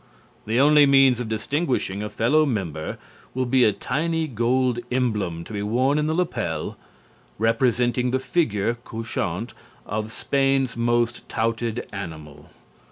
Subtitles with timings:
[0.47, 2.97] The only means of distinguishing a fellow member
[3.35, 6.75] will be a tiny gold emblem, to be worn in the lapel,
[7.37, 9.53] representing the figure (couchant)
[9.85, 12.49] of Spain's most touted animal.